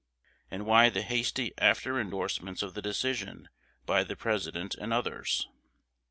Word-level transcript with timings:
And 0.49 0.65
why 0.65 0.89
the 0.89 1.03
hasty 1.03 1.53
after 1.59 1.99
indorsements 1.99 2.63
of 2.63 2.73
the 2.73 2.81
decision 2.81 3.49
by 3.85 4.03
the 4.03 4.15
President 4.15 4.73
and 4.73 4.91
others? 4.91 5.47